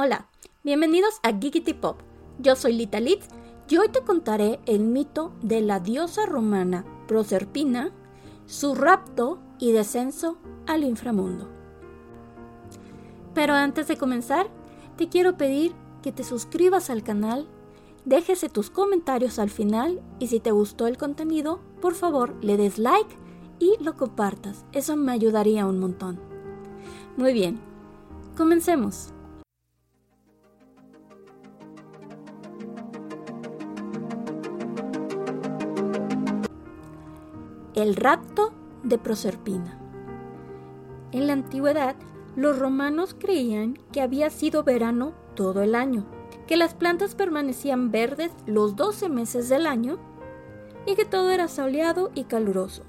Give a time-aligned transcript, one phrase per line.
[0.00, 0.28] Hola,
[0.62, 1.98] bienvenidos a Geekity Pop.
[2.38, 3.26] Yo soy Lita Litz
[3.68, 7.90] y hoy te contaré el mito de la diosa romana Proserpina,
[8.46, 10.38] su rapto y descenso
[10.68, 11.48] al inframundo.
[13.34, 14.46] Pero antes de comenzar,
[14.96, 17.48] te quiero pedir que te suscribas al canal,
[18.04, 22.78] déjese tus comentarios al final y si te gustó el contenido, por favor le des
[22.78, 23.16] like
[23.58, 24.64] y lo compartas.
[24.70, 26.20] Eso me ayudaría un montón.
[27.16, 27.58] Muy bien,
[28.36, 29.12] comencemos.
[37.78, 38.50] El rapto
[38.82, 39.78] de Proserpina.
[41.12, 41.94] En la antigüedad,
[42.34, 46.04] los romanos creían que había sido verano todo el año,
[46.48, 50.00] que las plantas permanecían verdes los 12 meses del año
[50.86, 52.82] y que todo era soleado y caluroso.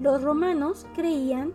[0.00, 1.52] Los romanos creían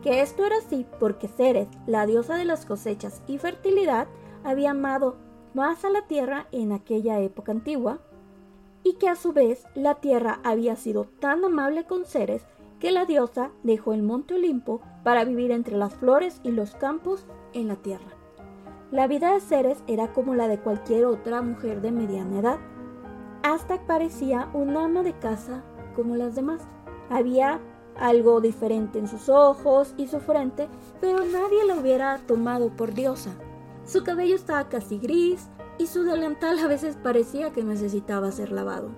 [0.00, 4.06] que esto era así porque Ceres, la diosa de las cosechas y fertilidad,
[4.44, 5.16] había amado
[5.54, 7.98] más a la tierra en aquella época antigua
[8.84, 12.46] y que a su vez la tierra había sido tan amable con Ceres
[12.80, 17.26] que la diosa dejó el monte Olimpo para vivir entre las flores y los campos
[17.52, 18.10] en la tierra.
[18.90, 22.58] La vida de Ceres era como la de cualquier otra mujer de mediana edad,
[23.42, 26.62] hasta que parecía un ama de casa como las demás.
[27.08, 27.60] Había
[27.96, 30.68] algo diferente en sus ojos y su frente,
[31.00, 33.32] pero nadie la hubiera tomado por diosa.
[33.84, 35.48] Su cabello estaba casi gris,
[35.82, 38.90] y su delantal a veces parecía que necesitaba ser lavado.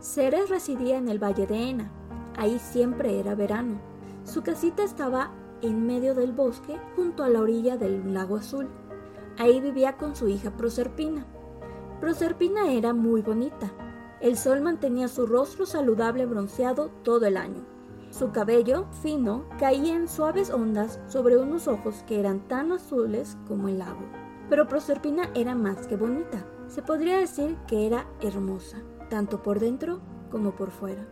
[0.00, 1.92] Ceres residía en el Valle de Ena.
[2.34, 3.78] Ahí siempre era verano.
[4.24, 8.68] Su casita estaba en medio del bosque, junto a la orilla del lago azul.
[9.36, 11.26] Ahí vivía con su hija Proserpina.
[12.00, 13.70] Proserpina era muy bonita.
[14.22, 17.66] El sol mantenía su rostro saludable bronceado todo el año.
[18.08, 23.68] Su cabello, fino, caía en suaves ondas sobre unos ojos que eran tan azules como
[23.68, 24.27] el lago.
[24.48, 26.44] Pero Proserpina era más que bonita.
[26.68, 28.78] Se podría decir que era hermosa,
[29.10, 31.06] tanto por dentro como por fuera.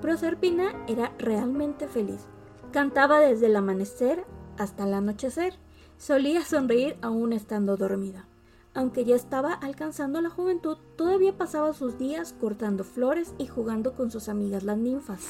[0.00, 2.26] Proserpina era realmente feliz.
[2.72, 4.24] Cantaba desde el amanecer
[4.56, 5.54] hasta el anochecer.
[5.98, 8.26] Solía sonreír aún estando dormida.
[8.72, 14.10] Aunque ya estaba alcanzando la juventud, todavía pasaba sus días cortando flores y jugando con
[14.10, 15.20] sus amigas las ninfas.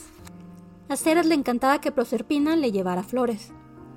[0.89, 3.53] A Ceres le encantaba que Proserpina le llevara flores.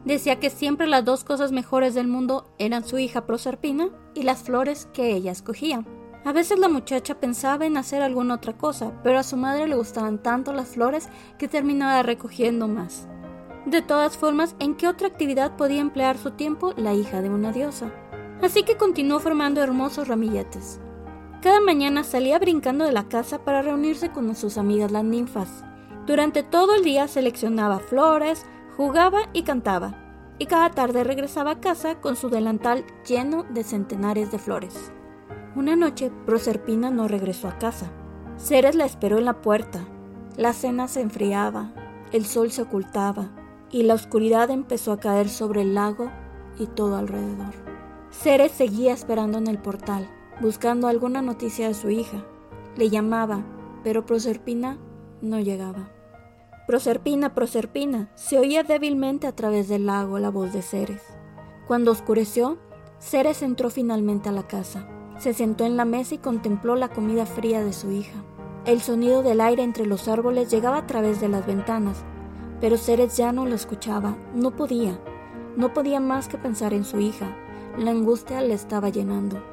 [0.06, 4.44] Decía que siempre las dos cosas mejores del mundo eran su hija Proserpina y las
[4.44, 5.86] flores que ella escogía.
[6.26, 9.76] A veces la muchacha pensaba en hacer alguna otra cosa, pero a su madre le
[9.76, 13.08] gustaban tanto las flores que terminaba recogiendo más.
[13.66, 17.54] De todas formas, ¿en qué otra actividad podía emplear su tiempo la hija de una
[17.54, 17.94] diosa?
[18.42, 20.82] Así que continuó formando hermosos ramilletes.
[21.42, 25.64] Cada mañana salía brincando de la casa para reunirse con sus amigas las ninfas.
[26.06, 28.46] Durante todo el día seleccionaba flores,
[28.78, 29.96] jugaba y cantaba,
[30.40, 34.92] y cada tarde regresaba a casa con su delantal lleno de centenares de flores.
[35.56, 37.92] Una noche, Proserpina no regresó a casa.
[38.38, 39.86] Ceres la esperó en la puerta.
[40.36, 41.72] La cena se enfriaba,
[42.12, 43.30] el sol se ocultaba,
[43.70, 46.12] y la oscuridad empezó a caer sobre el lago
[46.58, 47.54] y todo alrededor.
[48.10, 50.10] Ceres seguía esperando en el portal,
[50.42, 52.26] buscando alguna noticia de su hija.
[52.76, 53.44] Le llamaba,
[53.84, 54.78] pero Proserpina
[55.22, 55.90] no llegaba.
[56.66, 61.02] Proserpina, Proserpina, se oía débilmente a través del lago la voz de Ceres.
[61.68, 62.58] Cuando oscureció,
[63.00, 64.88] Ceres entró finalmente a la casa.
[65.18, 68.24] Se sentó en la mesa y contempló la comida fría de su hija.
[68.66, 72.06] El sonido del aire entre los árboles llegaba a través de las ventanas,
[72.62, 74.98] pero Ceres ya no lo escuchaba, no podía,
[75.58, 77.36] no podía más que pensar en su hija.
[77.78, 79.44] La angustia le estaba llenando.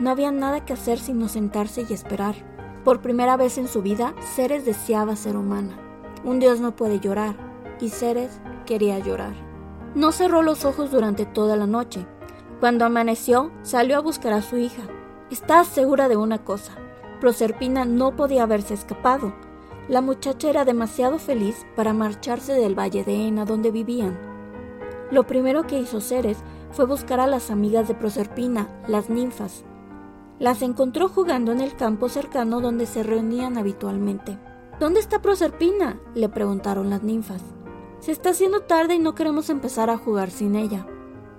[0.00, 2.34] No había nada que hacer sino sentarse y esperar.
[2.82, 5.85] Por primera vez en su vida, Ceres deseaba ser humana.
[6.26, 7.36] Un dios no puede llorar,
[7.80, 9.32] y Ceres quería llorar.
[9.94, 12.04] No cerró los ojos durante toda la noche.
[12.58, 14.82] Cuando amaneció, salió a buscar a su hija.
[15.30, 16.72] Estaba segura de una cosa.
[17.20, 19.34] Proserpina no podía haberse escapado.
[19.88, 24.18] La muchacha era demasiado feliz para marcharse del valle de Ena donde vivían.
[25.12, 26.38] Lo primero que hizo Ceres
[26.72, 29.62] fue buscar a las amigas de Proserpina, las ninfas.
[30.40, 34.36] Las encontró jugando en el campo cercano donde se reunían habitualmente.
[34.78, 35.98] ¿Dónde está Proserpina?
[36.14, 37.40] le preguntaron las ninfas.
[38.00, 40.86] Se está haciendo tarde y no queremos empezar a jugar sin ella.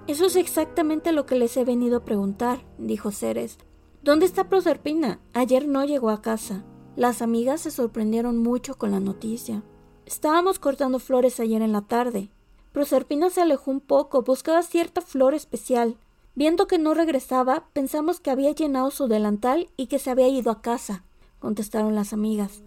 [0.08, 3.60] Eso es exactamente lo que les he venido a preguntar, dijo Ceres.
[4.02, 5.20] ¿Dónde está Proserpina?
[5.34, 6.64] Ayer no llegó a casa.
[6.96, 9.64] Las amigas se sorprendieron mucho con la noticia.
[10.08, 12.32] Estábamos cortando flores ayer en la tarde.
[12.72, 15.98] Proserpina se alejó un poco, buscaba cierta flor especial.
[16.34, 20.50] Viendo que no regresaba, pensamos que había llenado su delantal y que se había ido
[20.50, 21.04] a casa,
[21.40, 22.64] contestaron las amigas.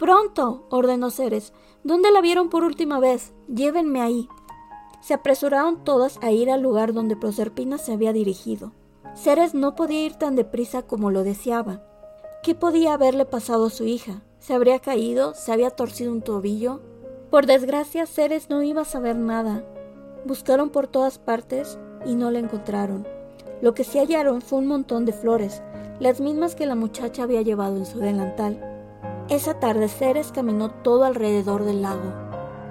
[0.00, 1.52] Pronto, ordenó Ceres.
[1.84, 3.34] ¿Dónde la vieron por última vez?
[3.54, 4.30] Llévenme ahí.
[5.02, 8.72] Se apresuraron todas a ir al lugar donde Proserpina se había dirigido.
[9.14, 11.82] Ceres no podía ir tan deprisa como lo deseaba.
[12.42, 14.22] ¿Qué podía haberle pasado a su hija?
[14.38, 15.34] ¿Se habría caído?
[15.34, 16.80] ¿Se había torcido un tobillo?
[17.30, 19.66] Por desgracia, Ceres no iba a saber nada.
[20.24, 23.06] Buscaron por todas partes y no la encontraron.
[23.60, 25.60] Lo que sí hallaron fue un montón de flores,
[25.98, 28.69] las mismas que la muchacha había llevado en su delantal.
[29.30, 32.12] Esa tarde Ceres caminó todo alrededor del lago.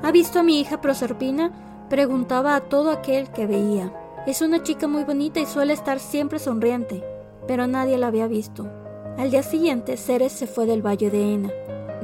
[0.03, 1.87] ¿Ha visto a mi hija Proserpina?
[1.89, 3.93] Preguntaba a todo aquel que veía.
[4.27, 7.01] Es una chica muy bonita y suele estar siempre sonriente,
[7.47, 8.69] pero nadie la había visto.
[9.17, 11.49] Al día siguiente, Ceres se fue del valle de Ena.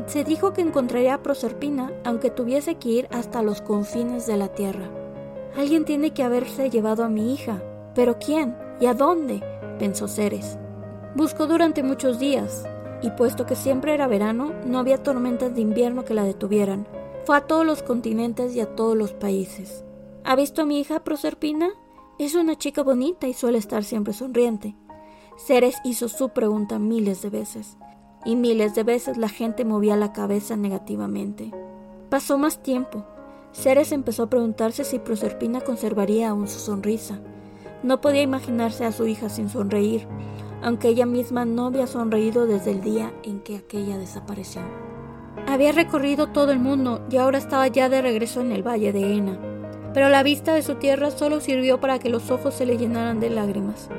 [0.06, 4.48] Se dijo que encontraría a Proserpina, aunque tuviese que ir hasta los confines de la
[4.48, 4.90] tierra.
[5.58, 7.62] Alguien tiene que haberse llevado a mi hija.
[7.94, 8.58] ¿Pero quién?
[8.80, 9.44] ¿Y a dónde?
[9.80, 10.58] pensó Ceres.
[11.13, 12.66] Buscó durante muchos días,
[13.06, 16.88] y puesto que siempre era verano, no había tormentas de invierno que la detuvieran.
[17.25, 19.86] Fue a todos los continentes y a todos los países.
[20.24, 21.69] ¿Ha visto a mi hija Proserpina?
[22.18, 24.75] Es una chica bonita y suele estar siempre sonriente.
[25.38, 27.78] Ceres hizo su pregunta miles de veces,
[28.25, 31.51] y miles de veces la gente movía la cabeza negativamente.
[32.10, 33.06] Pasó más tiempo.
[33.51, 37.19] Ceres empezó a preguntarse si Proserpina conservaría aún su sonrisa.
[37.84, 40.08] No podía imaginarse a su hija sin sonreír,
[40.62, 44.62] aunque ella misma no había sonreído desde el día en que aquella desapareció.
[45.48, 49.16] Había recorrido todo el mundo y ahora estaba ya de regreso en el valle de
[49.16, 49.40] Ena,
[49.94, 53.19] pero la vista de su tierra solo sirvió para que los ojos se le llenaran
[53.19, 53.90] de lágrimas.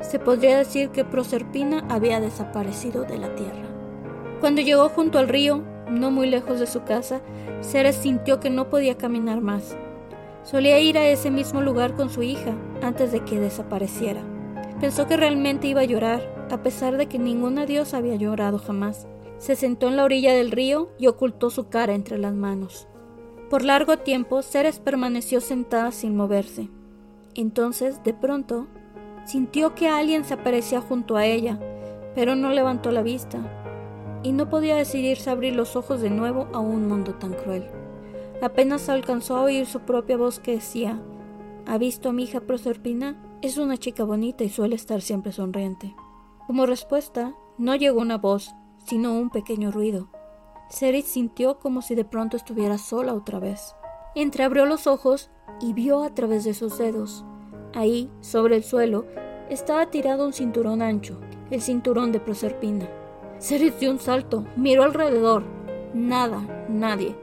[0.00, 3.68] Se podría decir que Proserpina había desaparecido de la tierra.
[4.40, 7.20] Cuando llegó junto al río, no muy lejos de su casa,
[7.60, 9.76] Ceres sintió que no podía caminar más.
[10.44, 14.20] Solía ir a ese mismo lugar con su hija antes de que desapareciera.
[14.84, 19.06] Pensó que realmente iba a llorar, a pesar de que ninguna diosa había llorado jamás.
[19.38, 22.86] Se sentó en la orilla del río y ocultó su cara entre las manos.
[23.48, 26.68] Por largo tiempo, Ceres permaneció sentada sin moverse.
[27.34, 28.66] Entonces, de pronto,
[29.24, 31.58] sintió que alguien se aparecía junto a ella,
[32.14, 33.38] pero no levantó la vista,
[34.22, 37.64] y no podía decidirse abrir los ojos de nuevo a un mundo tan cruel.
[38.42, 41.00] Apenas alcanzó a oír su propia voz que decía,
[41.66, 43.16] ¿Ha visto a mi hija Proserpina?
[43.44, 45.94] Es una chica bonita y suele estar siempre sonriente.
[46.46, 48.54] Como respuesta, no llegó una voz,
[48.86, 50.08] sino un pequeño ruido.
[50.70, 53.76] Ceres sintió como si de pronto estuviera sola otra vez.
[54.14, 55.30] Entreabrió los ojos
[55.60, 57.22] y vio a través de sus dedos.
[57.74, 59.04] Ahí, sobre el suelo,
[59.50, 61.20] estaba tirado un cinturón ancho,
[61.50, 62.88] el cinturón de Proserpina.
[63.40, 65.44] Ceres dio un salto, miró alrededor.
[65.92, 67.14] Nada, nadie.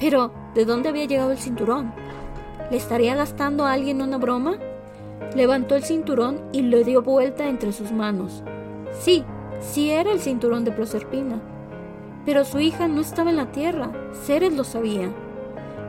[0.00, 1.92] Pero, ¿de dónde había llegado el cinturón?
[2.70, 4.58] ¿Le estaría gastando a alguien una broma?
[5.34, 8.42] Levantó el cinturón y le dio vuelta entre sus manos.
[8.92, 9.24] Sí,
[9.60, 11.40] sí era el cinturón de Proserpina.
[12.24, 13.90] Pero su hija no estaba en la tierra,
[14.24, 15.10] Ceres lo sabía.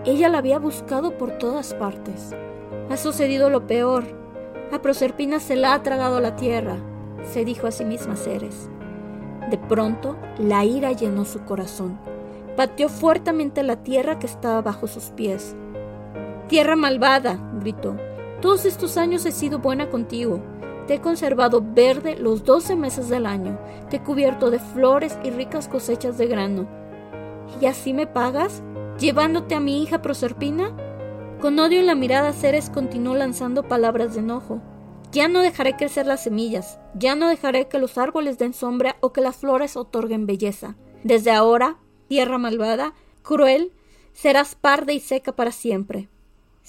[0.06, 2.36] Ella la había buscado por todas partes.
[2.89, 4.03] Ha sucedido lo peor.
[4.71, 6.77] A Proserpina se la ha tragado la tierra,
[7.24, 8.69] se dijo a sí misma Ceres.
[9.50, 12.00] De pronto, la ira llenó su corazón.
[12.56, 15.56] Pateó fuertemente la tierra que estaba bajo sus pies.
[16.47, 17.95] Tierra malvada, gritó.
[18.41, 20.41] Todos estos años he sido buena contigo.
[20.88, 23.59] Te he conservado verde los doce meses del año.
[23.89, 26.68] Te he cubierto de flores y ricas cosechas de grano.
[27.62, 28.63] ¿Y así me pagas?
[28.97, 30.75] ¿Llevándote a mi hija Proserpina?
[31.41, 34.62] Con odio en la mirada, Ceres continuó lanzando palabras de enojo.
[35.12, 39.11] Ya no dejaré crecer las semillas, ya no dejaré que los árboles den sombra o
[39.11, 40.75] que las flores otorguen belleza.
[41.04, 43.71] Desde ahora tierra malvada, cruel,
[44.13, 46.09] serás parda y seca para siempre.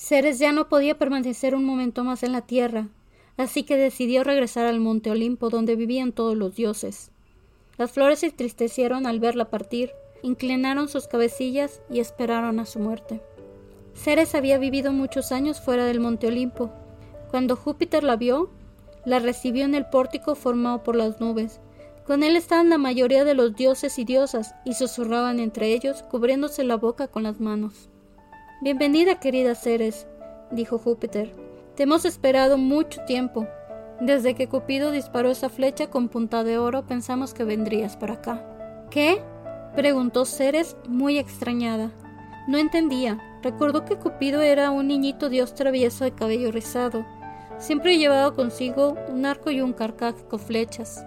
[0.03, 2.89] Ceres ya no podía permanecer un momento más en la tierra,
[3.37, 7.11] así que decidió regresar al monte Olimpo donde vivían todos los dioses.
[7.77, 9.91] Las flores se entristecieron al verla partir,
[10.23, 13.21] inclinaron sus cabecillas y esperaron a su muerte.
[13.93, 16.71] Ceres había vivido muchos años fuera del monte Olimpo.
[17.31, 18.49] Cuando Júpiter la vio,
[19.05, 21.61] la recibió en el pórtico formado por las nubes,
[22.07, 26.65] con él estaban la mayoría de los dioses y diosas, y susurraban entre ellos, cubriéndose
[26.65, 27.90] la boca con las manos.
[28.63, 30.07] Bienvenida, querida Ceres,
[30.51, 31.35] dijo Júpiter.
[31.77, 33.49] Te hemos esperado mucho tiempo.
[34.03, 38.45] Desde que Cupido disparó esa flecha con punta de oro pensamos que vendrías para acá.
[38.91, 39.23] ¿Qué?
[39.75, 41.91] preguntó Ceres muy extrañada.
[42.49, 43.19] No entendía.
[43.43, 47.07] Recordó que Cupido era un niñito dios travieso de cabello rizado.
[47.57, 51.03] Siempre llevaba consigo un arco y un carcaj con flechas.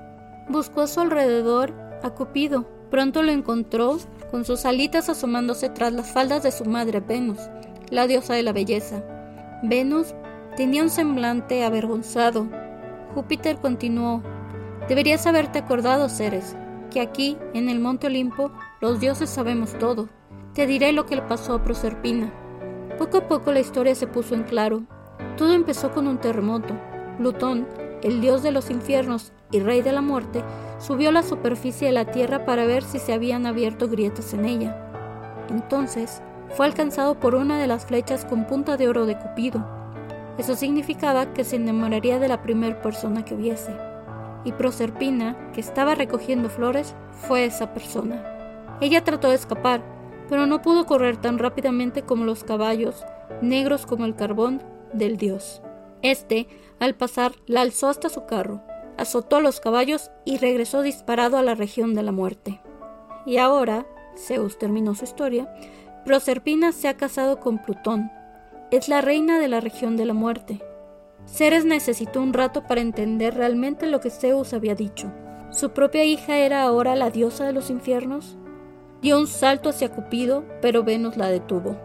[0.50, 2.66] Buscó a su alrededor a Cupido.
[2.94, 3.98] Pronto lo encontró
[4.30, 7.40] con sus alitas asomándose tras las faldas de su madre Venus,
[7.90, 9.04] la diosa de la belleza.
[9.64, 10.14] Venus
[10.56, 12.48] tenía un semblante avergonzado.
[13.16, 14.22] Júpiter continuó,
[14.88, 16.56] Deberías haberte acordado, Ceres,
[16.92, 20.08] que aquí, en el monte Olimpo, los dioses sabemos todo.
[20.54, 22.32] Te diré lo que le pasó a Proserpina.
[23.00, 24.84] Poco a poco la historia se puso en claro.
[25.36, 26.76] Todo empezó con un terremoto.
[27.18, 27.68] Plutón,
[28.04, 30.44] el dios de los infiernos y rey de la muerte,
[30.84, 34.44] subió a la superficie de la tierra para ver si se habían abierto grietas en
[34.44, 34.78] ella.
[35.50, 39.66] Entonces fue alcanzado por una de las flechas con punta de oro de Cupido.
[40.38, 43.74] Eso significaba que se enamoraría de la primera persona que viese.
[44.44, 48.78] Y Proserpina, que estaba recogiendo flores, fue esa persona.
[48.82, 49.82] Ella trató de escapar,
[50.28, 53.06] pero no pudo correr tan rápidamente como los caballos,
[53.42, 54.62] negros como el carbón,
[54.92, 55.62] del dios.
[56.02, 56.48] Este,
[56.80, 58.62] al pasar, la alzó hasta su carro,
[58.98, 62.62] azotó a los caballos y regresó disparado a la región de la muerte.
[63.26, 63.86] Y ahora,
[64.18, 65.54] Zeus terminó su historia,
[66.06, 68.12] Proserpina se ha casado con Plutón.
[68.72, 70.62] Es la reina de la región de la muerte.
[71.26, 75.12] Ceres necesitó un rato para entender realmente lo que Zeus había dicho.
[75.52, 78.38] ¿Su propia hija era ahora la diosa de los infiernos?
[79.02, 81.78] Dio un salto hacia Cupido, pero Venus la detuvo.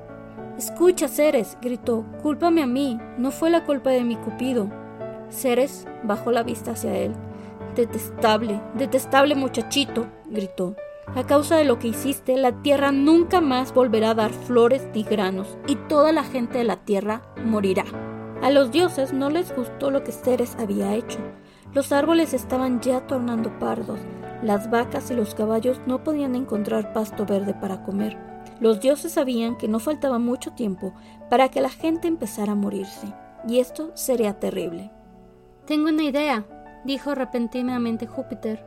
[0.56, 4.68] Escucha, Ceres, gritó, cúlpame a mí, no fue la culpa de mi Cupido.
[5.30, 7.12] Ceres bajó la vista hacia él.
[7.74, 10.74] Detestable, detestable muchachito, gritó.
[11.14, 15.02] A causa de lo que hiciste, la tierra nunca más volverá a dar flores ni
[15.02, 17.84] granos, y toda la gente de la tierra morirá.
[18.42, 21.18] A los dioses no les gustó lo que Ceres había hecho.
[21.72, 24.00] Los árboles estaban ya tornando pardos,
[24.42, 28.16] las vacas y los caballos no podían encontrar pasto verde para comer.
[28.60, 30.94] Los dioses sabían que no faltaba mucho tiempo
[31.28, 33.12] para que la gente empezara a morirse,
[33.48, 34.92] y esto sería terrible.
[35.68, 36.46] Tengo una idea,
[36.84, 38.64] dijo repentinamente Júpiter.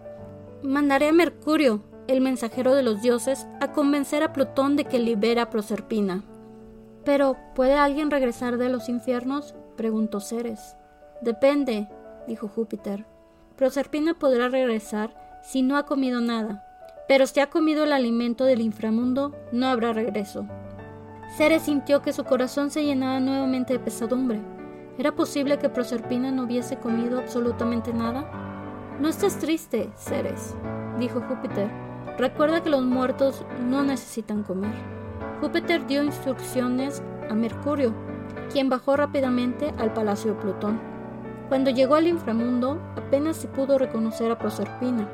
[0.62, 5.41] Mandaré a Mercurio, el mensajero de los dioses, a convencer a Plutón de que libera
[5.41, 6.24] a Proserpina.
[7.03, 9.55] Pero, ¿puede alguien regresar de los infiernos?
[9.75, 10.75] preguntó Ceres.
[11.24, 11.88] Depende,
[12.27, 13.08] dijo Júpiter.
[13.55, 16.63] Proserpina podrá regresar si no ha comido nada,
[17.08, 20.46] pero si ha comido el alimento del inframundo, no habrá regreso.
[21.36, 24.60] Ceres sintió que su corazón se llenaba nuevamente de pesadumbre.
[24.98, 28.29] ¿Era posible que Proserpina no hubiese comido absolutamente nada?
[29.00, 30.53] No estés triste, Ceres,
[31.00, 31.69] dijo Júpiter.
[32.17, 34.74] Recuerda que los muertos no necesitan comer.
[35.39, 37.93] Júpiter dio instrucciones a Mercurio,
[38.51, 40.79] quien bajó rápidamente al palacio de Plutón.
[41.48, 45.07] Cuando llegó al inframundo, apenas se pudo reconocer a Proserpina.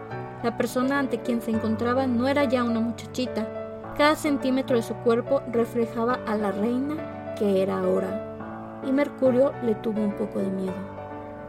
[0.43, 3.47] La persona ante quien se encontraba no era ya una muchachita.
[3.95, 8.36] Cada centímetro de su cuerpo reflejaba a la reina que era ahora
[8.85, 10.75] y Mercurio le tuvo un poco de miedo.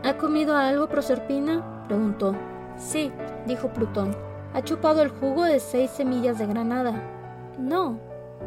[0.04, 1.84] ¿Ha comido algo, Proserpina?
[1.88, 2.34] preguntó.
[2.76, 3.10] Sí,
[3.46, 4.16] dijo Plutón.
[4.54, 7.02] ¿Ha chupado el jugo de seis semillas de granada?
[7.58, 7.98] No,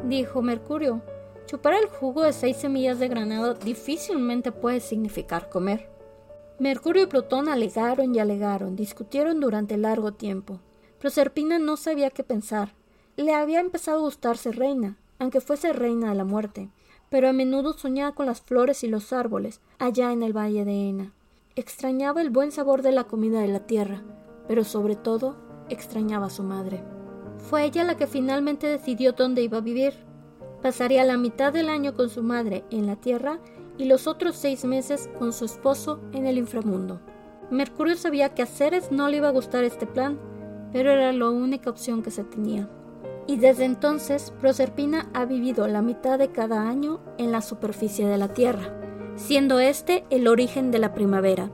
[0.05, 1.01] dijo Mercurio.
[1.45, 5.89] Chupar el jugo de seis semillas de granada difícilmente puede significar comer.
[6.59, 10.59] Mercurio y Plutón alegaron y alegaron, discutieron durante largo tiempo.
[10.99, 12.75] Proserpina no sabía qué pensar.
[13.17, 16.69] Le había empezado a gustarse reina, aunque fuese reina de la muerte
[17.11, 20.89] pero a menudo soñaba con las flores y los árboles allá en el valle de
[20.89, 21.13] Ena.
[21.57, 24.01] Extrañaba el buen sabor de la comida de la tierra,
[24.47, 25.35] pero sobre todo
[25.67, 26.81] extrañaba a su madre.
[27.37, 29.93] Fue ella la que finalmente decidió dónde iba a vivir.
[30.61, 33.39] Pasaría la mitad del año con su madre en la tierra
[33.77, 37.01] y los otros seis meses con su esposo en el inframundo.
[37.49, 40.17] Mercurio sabía que a Ceres no le iba a gustar este plan,
[40.71, 42.69] pero era la única opción que se tenía
[43.27, 48.17] y desde entonces Proserpina ha vivido la mitad de cada año en la superficie de
[48.17, 48.73] la Tierra,
[49.15, 51.51] siendo este el origen de la primavera,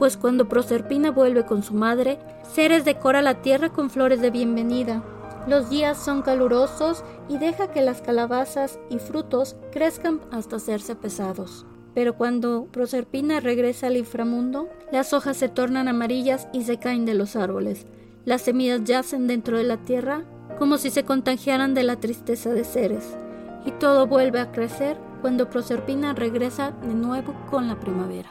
[0.00, 2.18] pues cuando Proserpina vuelve con su madre,
[2.54, 5.04] Ceres decora la tierra con flores de bienvenida.
[5.46, 11.66] Los días son calurosos y deja que las calabazas y frutos crezcan hasta hacerse pesados.
[11.94, 17.12] Pero cuando Proserpina regresa al inframundo, las hojas se tornan amarillas y se caen de
[17.12, 17.84] los árboles.
[18.24, 20.24] Las semillas yacen dentro de la tierra
[20.60, 23.16] como si se contagiaran de la tristeza de Ceres,
[23.64, 28.28] y todo vuelve a crecer cuando Proserpina regresa de nuevo con la primavera.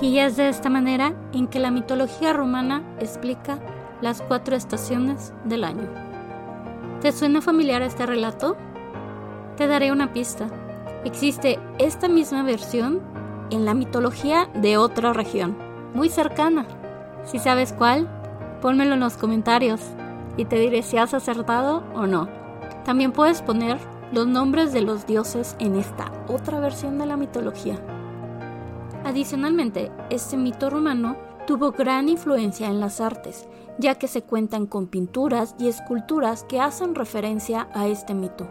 [0.00, 3.60] Y es de esta manera en que la mitología romana explica
[4.00, 5.88] las cuatro estaciones del año.
[7.00, 8.56] ¿Te suena familiar este relato?
[9.56, 10.48] Te daré una pista.
[11.04, 13.00] Existe esta misma versión
[13.50, 15.56] en la mitología de otra región,
[15.94, 16.66] muy cercana.
[17.22, 18.08] Si sabes cuál,
[18.60, 19.80] pónmelo en los comentarios
[20.36, 22.28] y te diré si has acertado o no.
[22.84, 23.78] También puedes poner
[24.12, 27.78] los nombres de los dioses en esta otra versión de la mitología.
[29.04, 33.48] Adicionalmente, este mito romano tuvo gran influencia en las artes,
[33.78, 38.46] ya que se cuentan con pinturas y esculturas que hacen referencia a este mito,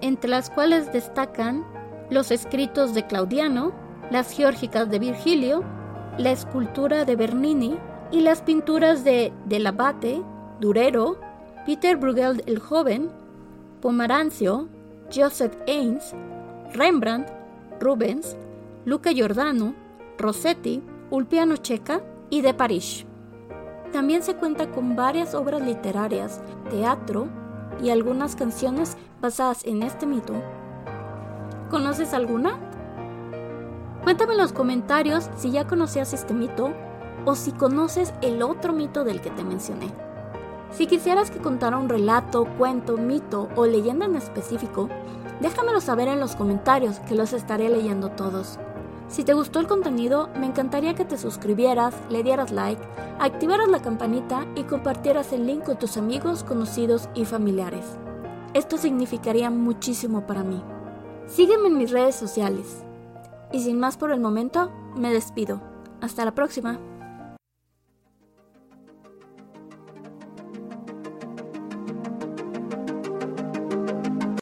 [0.00, 1.64] entre las cuales destacan
[2.10, 3.72] los escritos de Claudiano,
[4.10, 5.62] las geórgicas de Virgilio,
[6.18, 7.78] la escultura de Bernini
[8.10, 10.22] y las pinturas de Del Abate,
[10.62, 11.18] Durero,
[11.66, 13.10] Peter Bruegel el Joven,
[13.80, 14.68] Pomarancio,
[15.12, 16.14] Joseph Ains,
[16.72, 17.28] Rembrandt,
[17.80, 18.36] Rubens,
[18.84, 19.74] Luca Giordano,
[20.18, 22.00] Rossetti, Ulpiano Checa
[22.30, 23.04] y de París.
[23.92, 26.40] También se cuenta con varias obras literarias,
[26.70, 27.26] teatro
[27.82, 30.34] y algunas canciones basadas en este mito.
[31.70, 32.56] ¿Conoces alguna?
[34.04, 36.72] Cuéntame en los comentarios si ya conocías este mito
[37.24, 40.11] o si conoces el otro mito del que te mencioné.
[40.72, 44.88] Si quisieras que contara un relato, cuento, mito o leyenda en específico,
[45.40, 48.58] déjamelo saber en los comentarios que los estaré leyendo todos.
[49.08, 52.80] Si te gustó el contenido, me encantaría que te suscribieras, le dieras like,
[53.18, 57.84] activaras la campanita y compartieras el link con tus amigos, conocidos y familiares.
[58.54, 60.62] Esto significaría muchísimo para mí.
[61.26, 62.82] Sígueme en mis redes sociales.
[63.52, 65.60] Y sin más por el momento, me despido.
[66.00, 66.78] Hasta la próxima.